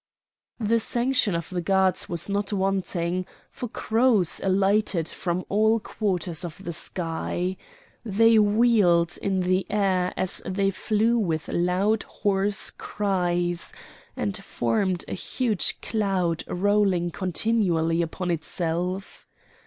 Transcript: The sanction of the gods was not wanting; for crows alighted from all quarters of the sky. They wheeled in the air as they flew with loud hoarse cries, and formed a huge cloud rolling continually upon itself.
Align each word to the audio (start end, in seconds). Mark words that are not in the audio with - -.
The 0.59 0.79
sanction 0.79 1.35
of 1.35 1.51
the 1.51 1.61
gods 1.61 2.09
was 2.09 2.27
not 2.27 2.51
wanting; 2.51 3.27
for 3.51 3.67
crows 3.67 4.41
alighted 4.43 5.07
from 5.07 5.45
all 5.47 5.79
quarters 5.79 6.43
of 6.43 6.63
the 6.63 6.73
sky. 6.73 7.55
They 8.03 8.39
wheeled 8.39 9.15
in 9.21 9.41
the 9.41 9.67
air 9.69 10.11
as 10.17 10.41
they 10.43 10.71
flew 10.71 11.19
with 11.19 11.49
loud 11.49 12.01
hoarse 12.01 12.71
cries, 12.71 13.73
and 14.17 14.35
formed 14.35 15.05
a 15.07 15.13
huge 15.13 15.79
cloud 15.81 16.45
rolling 16.47 17.11
continually 17.11 18.01
upon 18.01 18.31
itself. 18.31 19.27